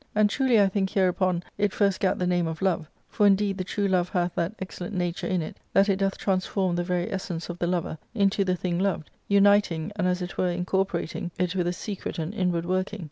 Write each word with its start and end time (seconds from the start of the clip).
And 0.15 0.31
truly 0.31 0.59
I 0.59 0.67
think 0.67 0.89
hereupon 0.89 1.43
it 1.59 1.73
first 1.73 1.99
gat 1.99 2.17
the 2.17 2.25
J 2.25 2.29
name 2.29 2.47
of 2.47 2.63
love; 2.63 2.89
for 3.07 3.27
indeed 3.27 3.59
the 3.59 3.63
true 3.63 3.87
love 3.87 4.09
hath 4.09 4.33
that 4.33 4.55
excellent 4.57 4.95
^: 4.95 4.97
nature 4.97 5.27
in 5.27 5.43
it 5.43 5.57
that 5.73 5.89
it 5.89 5.97
doth 5.97 6.17
transform 6.17 6.75
the 6.75 6.83
very 6.83 7.13
essence 7.13 7.49
of 7.49 7.59
tHe 7.59 7.69
lover 7.69 7.99
into 8.15 8.43
the 8.43 8.55
thing 8.55 8.79
loved, 8.79 9.11
uniting, 9.27 9.91
and 9.95 10.07
as 10.07 10.23
it 10.23 10.39
were 10.39 10.57
mcor 10.57 10.87
porating, 10.87 11.29
it 11.37 11.53
with 11.55 11.67
a 11.67 11.71
secret 11.73 12.17
and 12.17 12.33
inward 12.33 12.65
working. 12.65 12.99